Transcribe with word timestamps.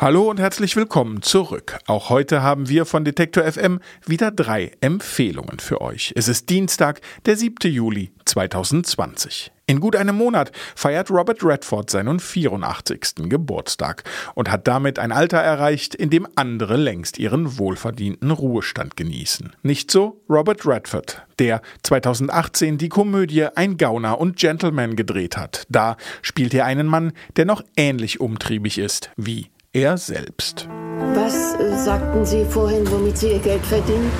Hallo 0.00 0.30
und 0.30 0.40
herzlich 0.40 0.76
willkommen 0.76 1.20
zurück. 1.20 1.78
Auch 1.86 2.08
heute 2.08 2.40
haben 2.40 2.70
wir 2.70 2.86
von 2.86 3.04
Detektor 3.04 3.44
FM 3.44 3.80
wieder 4.06 4.30
drei 4.30 4.72
Empfehlungen 4.80 5.58
für 5.58 5.82
euch. 5.82 6.14
Es 6.16 6.26
ist 6.26 6.48
Dienstag, 6.48 7.02
der 7.26 7.36
7. 7.36 7.70
Juli 7.70 8.10
2020. 8.24 9.52
In 9.66 9.78
gut 9.78 9.96
einem 9.96 10.16
Monat 10.16 10.52
feiert 10.74 11.10
Robert 11.10 11.44
Redford 11.44 11.90
seinen 11.90 12.18
84. 12.18 13.28
Geburtstag 13.28 14.04
und 14.34 14.50
hat 14.50 14.66
damit 14.66 14.98
ein 14.98 15.12
Alter 15.12 15.36
erreicht, 15.36 15.94
in 15.94 16.08
dem 16.08 16.26
andere 16.34 16.78
längst 16.78 17.18
ihren 17.18 17.58
wohlverdienten 17.58 18.30
Ruhestand 18.30 18.96
genießen. 18.96 19.54
Nicht 19.62 19.90
so 19.90 20.22
Robert 20.30 20.64
Redford, 20.64 21.26
der 21.38 21.60
2018 21.82 22.78
die 22.78 22.88
Komödie 22.88 23.48
Ein 23.54 23.76
Gauner 23.76 24.18
und 24.18 24.38
Gentleman 24.38 24.96
gedreht 24.96 25.36
hat. 25.36 25.66
Da 25.68 25.98
spielt 26.22 26.54
er 26.54 26.64
einen 26.64 26.86
Mann, 26.86 27.12
der 27.36 27.44
noch 27.44 27.62
ähnlich 27.76 28.18
umtriebig 28.18 28.78
ist 28.78 29.10
wie 29.18 29.50
er 29.72 29.96
selbst. 29.96 30.68
Was 31.14 31.54
äh, 31.54 31.76
sagten 31.84 32.24
Sie 32.26 32.44
vorhin, 32.44 32.90
womit 32.90 33.18
Sie 33.18 33.30
Ihr 33.30 33.38
Geld 33.38 33.64
verdienen? 33.64 34.10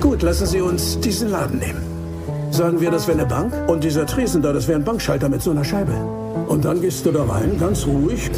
Gut, 0.00 0.22
lassen 0.22 0.46
Sie 0.46 0.60
uns 0.60 0.98
diesen 1.00 1.30
Laden 1.30 1.58
nehmen. 1.58 1.82
Sagen 2.50 2.80
wir, 2.80 2.90
das 2.90 3.06
wäre 3.06 3.18
eine 3.18 3.28
Bank 3.28 3.52
und 3.68 3.84
dieser 3.84 4.06
Tresen 4.06 4.42
da, 4.42 4.52
das 4.52 4.66
wäre 4.66 4.78
ein 4.78 4.84
Bankschalter 4.84 5.28
mit 5.28 5.42
so 5.42 5.50
einer 5.50 5.64
Scheibe. 5.64 5.92
Und 6.48 6.64
dann 6.64 6.80
gehst 6.80 7.06
du 7.06 7.12
da 7.12 7.24
rein, 7.24 7.58
ganz 7.58 7.86
ruhig. 7.86 8.30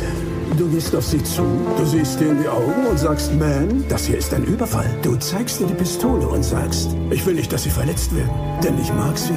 Du 0.57 0.69
gehst 0.69 0.95
auf 0.95 1.05
sie 1.05 1.23
zu, 1.23 1.43
du 1.77 1.85
siehst 1.85 2.21
dir 2.21 2.31
in 2.31 2.43
die 2.43 2.49
Augen 2.49 2.87
und 2.91 2.99
sagst, 2.99 3.33
Man, 3.35 3.85
das 3.89 4.07
hier 4.07 4.19
ist 4.19 4.33
ein 4.35 4.45
Überfall. 4.45 4.89
Du 5.03 5.15
zeigst 5.17 5.61
ihr 5.61 5.67
die 5.67 5.75
Pistole 5.75 6.27
und 6.27 6.43
sagst, 6.43 6.91
ich 7.11 7.25
will 7.27 7.35
nicht, 7.35 7.53
dass 7.53 7.63
sie 7.63 7.71
verletzt 7.71 8.15
werden, 8.15 8.31
denn 8.63 8.79
ich 8.79 8.93
mag 8.93 9.17
sie. 9.17 9.35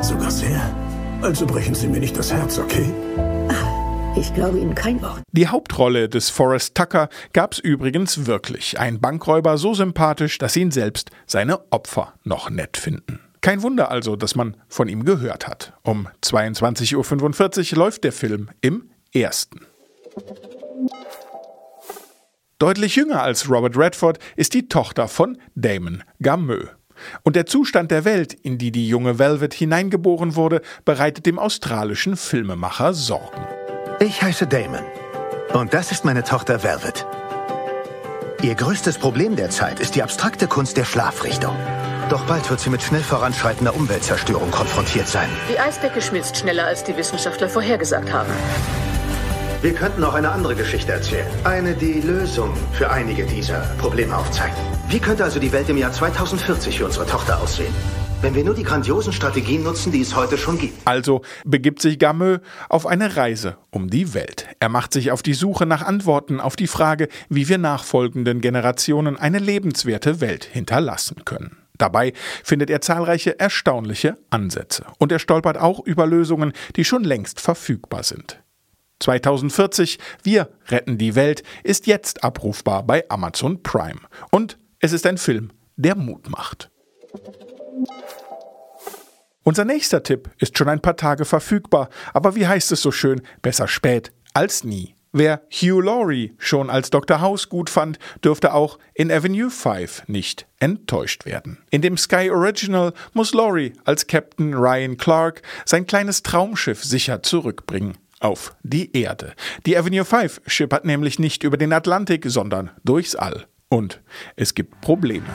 Sogar 0.00 0.30
sehr. 0.30 0.60
Also 1.22 1.46
brechen 1.46 1.74
Sie 1.74 1.88
mir 1.88 2.00
nicht 2.00 2.16
das 2.16 2.32
Herz, 2.32 2.58
okay? 2.58 2.92
Ich 4.16 4.32
glaube 4.32 4.58
Ihnen 4.60 4.76
kein 4.76 5.02
Wort. 5.02 5.22
Die 5.32 5.48
Hauptrolle 5.48 6.08
des 6.08 6.30
Forrest 6.30 6.76
Tucker 6.76 7.08
gab's 7.32 7.58
übrigens 7.58 8.26
wirklich. 8.26 8.78
Ein 8.78 9.00
Bankräuber 9.00 9.58
so 9.58 9.74
sympathisch, 9.74 10.38
dass 10.38 10.54
ihn 10.54 10.70
selbst 10.70 11.10
seine 11.26 11.72
Opfer 11.72 12.14
noch 12.22 12.48
nett 12.48 12.76
finden. 12.76 13.18
Kein 13.40 13.62
Wunder 13.62 13.90
also, 13.90 14.14
dass 14.14 14.36
man 14.36 14.56
von 14.68 14.88
ihm 14.88 15.04
gehört 15.04 15.48
hat. 15.48 15.72
Um 15.82 16.08
22.45 16.22 17.72
Uhr 17.72 17.78
läuft 17.78 18.04
der 18.04 18.12
Film 18.12 18.50
im 18.60 18.88
ersten. 19.12 19.66
Deutlich 22.60 22.94
jünger 22.94 23.20
als 23.20 23.50
Robert 23.50 23.76
Redford 23.76 24.20
ist 24.36 24.54
die 24.54 24.68
Tochter 24.68 25.08
von 25.08 25.38
Damon 25.56 26.04
Gameux. 26.22 26.68
Und 27.24 27.34
der 27.34 27.46
Zustand 27.46 27.90
der 27.90 28.04
Welt, 28.04 28.32
in 28.32 28.58
die 28.58 28.70
die 28.70 28.88
junge 28.88 29.18
Velvet 29.18 29.54
hineingeboren 29.54 30.36
wurde, 30.36 30.62
bereitet 30.84 31.26
dem 31.26 31.40
australischen 31.40 32.16
Filmemacher 32.16 32.94
Sorgen. 32.94 33.44
Ich 34.04 34.20
heiße 34.20 34.46
Damon. 34.46 34.84
Und 35.54 35.72
das 35.72 35.90
ist 35.90 36.04
meine 36.04 36.24
Tochter 36.24 36.62
Velvet. 36.62 37.06
Ihr 38.42 38.54
größtes 38.54 38.98
Problem 38.98 39.34
derzeit 39.34 39.80
ist 39.80 39.94
die 39.94 40.02
abstrakte 40.02 40.46
Kunst 40.46 40.76
der 40.76 40.84
Schlafrichtung. 40.84 41.56
Doch 42.10 42.22
bald 42.26 42.50
wird 42.50 42.60
sie 42.60 42.68
mit 42.68 42.82
schnell 42.82 43.00
voranschreitender 43.00 43.74
Umweltzerstörung 43.74 44.50
konfrontiert 44.50 45.08
sein. 45.08 45.30
Die 45.50 45.58
Eisdecke 45.58 46.02
schmilzt 46.02 46.36
schneller, 46.36 46.66
als 46.66 46.84
die 46.84 46.94
Wissenschaftler 46.98 47.48
vorhergesagt 47.48 48.12
haben. 48.12 48.30
Wir 49.62 49.72
könnten 49.72 50.04
auch 50.04 50.12
eine 50.12 50.32
andere 50.32 50.54
Geschichte 50.54 50.92
erzählen. 50.92 51.26
Eine, 51.44 51.72
die 51.72 52.02
Lösung 52.02 52.52
für 52.74 52.90
einige 52.90 53.24
dieser 53.24 53.60
Probleme 53.78 54.14
aufzeigt. 54.14 54.58
Wie 54.86 54.98
könnte 54.98 55.24
also 55.24 55.40
die 55.40 55.50
Welt 55.50 55.70
im 55.70 55.78
Jahr 55.78 55.92
2040 55.92 56.76
für 56.76 56.84
unsere 56.84 57.06
Tochter 57.06 57.40
aussehen? 57.40 57.74
Wenn 58.24 58.34
wir 58.34 58.44
nur 58.44 58.54
die 58.54 58.62
grandiosen 58.62 59.12
Strategien 59.12 59.64
nutzen, 59.64 59.92
die 59.92 60.00
es 60.00 60.16
heute 60.16 60.38
schon 60.38 60.56
gibt. 60.56 60.86
Also 60.86 61.20
begibt 61.44 61.82
sich 61.82 61.98
Gameux 61.98 62.40
auf 62.70 62.86
eine 62.86 63.18
Reise 63.18 63.58
um 63.68 63.90
die 63.90 64.14
Welt. 64.14 64.46
Er 64.60 64.70
macht 64.70 64.94
sich 64.94 65.10
auf 65.10 65.22
die 65.22 65.34
Suche 65.34 65.66
nach 65.66 65.82
Antworten 65.82 66.40
auf 66.40 66.56
die 66.56 66.66
Frage, 66.66 67.08
wie 67.28 67.50
wir 67.50 67.58
nachfolgenden 67.58 68.40
Generationen 68.40 69.18
eine 69.18 69.40
lebenswerte 69.40 70.22
Welt 70.22 70.46
hinterlassen 70.46 71.26
können. 71.26 71.58
Dabei 71.76 72.14
findet 72.42 72.70
er 72.70 72.80
zahlreiche 72.80 73.38
erstaunliche 73.38 74.16
Ansätze 74.30 74.86
und 74.98 75.12
er 75.12 75.18
stolpert 75.18 75.58
auch 75.58 75.84
über 75.84 76.06
Lösungen, 76.06 76.54
die 76.76 76.86
schon 76.86 77.04
längst 77.04 77.42
verfügbar 77.42 78.04
sind. 78.04 78.42
2040 79.00 79.98
Wir 80.22 80.48
retten 80.68 80.96
die 80.96 81.14
Welt 81.14 81.42
ist 81.62 81.86
jetzt 81.86 82.24
abrufbar 82.24 82.84
bei 82.84 83.04
Amazon 83.10 83.62
Prime 83.62 84.00
und 84.30 84.56
es 84.80 84.94
ist 84.94 85.04
ein 85.04 85.18
Film, 85.18 85.50
der 85.76 85.94
Mut 85.94 86.30
macht. 86.30 86.70
Unser 89.42 89.64
nächster 89.64 90.02
Tipp 90.02 90.30
ist 90.38 90.56
schon 90.56 90.68
ein 90.68 90.80
paar 90.80 90.96
Tage 90.96 91.24
verfügbar, 91.24 91.90
aber 92.14 92.34
wie 92.34 92.46
heißt 92.46 92.72
es 92.72 92.80
so 92.80 92.90
schön, 92.90 93.20
besser 93.42 93.68
spät 93.68 94.12
als 94.32 94.64
nie. 94.64 94.94
Wer 95.16 95.42
Hugh 95.48 95.80
Laurie 95.80 96.34
schon 96.38 96.70
als 96.70 96.90
Dr. 96.90 97.20
House 97.20 97.48
gut 97.48 97.70
fand, 97.70 98.00
dürfte 98.24 98.52
auch 98.52 98.80
in 98.94 99.12
Avenue 99.12 99.48
5 99.48 100.08
nicht 100.08 100.48
enttäuscht 100.58 101.24
werden. 101.24 101.58
In 101.70 101.82
dem 101.82 101.96
Sky 101.96 102.30
Original 102.32 102.92
muss 103.12 103.32
Laurie 103.32 103.74
als 103.84 104.08
Captain 104.08 104.54
Ryan 104.54 104.96
Clark 104.96 105.42
sein 105.66 105.86
kleines 105.86 106.24
Traumschiff 106.24 106.82
sicher 106.82 107.22
zurückbringen 107.22 107.96
auf 108.18 108.56
die 108.64 108.96
Erde. 108.96 109.34
Die 109.66 109.76
Avenue 109.78 110.04
5 110.04 110.40
schippert 110.46 110.84
nämlich 110.84 111.20
nicht 111.20 111.44
über 111.44 111.58
den 111.58 111.72
Atlantik, 111.72 112.24
sondern 112.26 112.70
durchs 112.82 113.14
All. 113.14 113.46
Und 113.68 114.00
es 114.34 114.54
gibt 114.54 114.80
Probleme. 114.80 115.26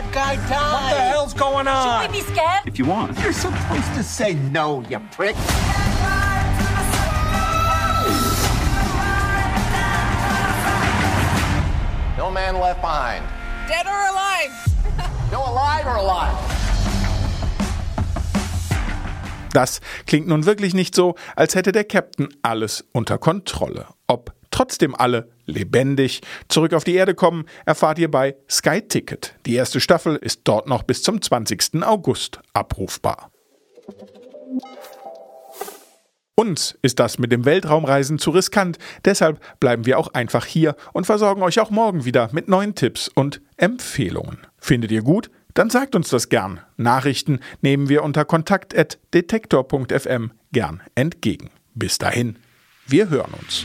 That 0.00 0.12
guy 0.14 0.36
died. 0.48 0.72
What 0.72 0.94
the 0.94 1.02
hell's 1.12 1.34
going 1.34 1.68
on? 1.68 2.00
Should 2.00 2.10
we 2.10 2.20
be 2.20 2.24
scared? 2.24 2.62
If 2.64 2.78
you 2.78 2.86
want. 2.86 3.18
You're 3.18 3.34
supposed 3.34 3.92
to 3.94 4.02
say 4.02 4.32
no, 4.32 4.80
you 4.88 4.98
prick. 5.12 5.36
No 12.16 12.30
man 12.30 12.54
left 12.58 12.80
behind. 12.80 13.26
Dead 13.68 13.84
or 13.84 14.00
alive? 14.08 14.52
no 15.32 15.44
alive 15.44 15.86
or 15.86 15.96
alive. 15.96 16.34
Das 19.52 19.80
klingt 20.06 20.28
nun 20.28 20.46
wirklich 20.46 20.72
nicht 20.72 20.94
so, 20.94 21.14
als 21.36 21.54
hätte 21.54 21.72
der 21.72 21.84
Captain 21.84 22.28
alles 22.40 22.86
unter 22.92 23.18
Kontrolle. 23.18 23.86
Ob 24.06 24.32
trotzdem 24.60 24.94
alle 24.94 25.30
lebendig 25.46 26.20
zurück 26.48 26.74
auf 26.74 26.84
die 26.84 26.94
Erde 26.94 27.14
kommen, 27.14 27.46
erfahrt 27.64 27.98
ihr 27.98 28.10
bei 28.10 28.36
Sky 28.48 28.82
Ticket. 28.82 29.34
Die 29.46 29.54
erste 29.54 29.80
Staffel 29.80 30.16
ist 30.16 30.42
dort 30.44 30.68
noch 30.68 30.82
bis 30.82 31.02
zum 31.02 31.22
20. 31.22 31.82
August 31.82 32.40
abrufbar. 32.52 33.30
Uns 36.34 36.76
ist 36.82 37.00
das 37.00 37.18
mit 37.18 37.32
dem 37.32 37.46
Weltraumreisen 37.46 38.18
zu 38.18 38.32
riskant, 38.32 38.76
deshalb 39.06 39.40
bleiben 39.60 39.86
wir 39.86 39.98
auch 39.98 40.12
einfach 40.12 40.44
hier 40.44 40.76
und 40.92 41.06
versorgen 41.06 41.42
euch 41.42 41.58
auch 41.58 41.70
morgen 41.70 42.04
wieder 42.04 42.28
mit 42.32 42.48
neuen 42.48 42.74
Tipps 42.74 43.08
und 43.08 43.40
Empfehlungen. 43.56 44.46
Findet 44.58 44.90
ihr 44.90 45.00
gut? 45.00 45.30
Dann 45.54 45.70
sagt 45.70 45.94
uns 45.94 46.10
das 46.10 46.28
gern. 46.28 46.60
Nachrichten 46.76 47.40
nehmen 47.62 47.88
wir 47.88 48.02
unter 48.02 48.26
kontakt.detektor.fm 48.26 50.32
gern 50.52 50.82
entgegen. 50.94 51.48
Bis 51.74 51.96
dahin, 51.96 52.36
wir 52.86 53.08
hören 53.08 53.32
uns. 53.40 53.64